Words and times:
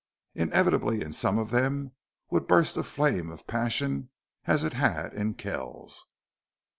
Inevitably 0.33 1.03
in 1.03 1.13
some 1.13 1.37
of 1.37 1.51
them 1.51 1.91
would 2.31 2.47
burst 2.47 2.75
a 2.75 2.81
flame 2.81 3.29
of 3.29 3.45
passion 3.45 4.09
as 4.45 4.63
it 4.63 4.73
had 4.73 5.13
in 5.13 5.35
Kells. 5.35 6.07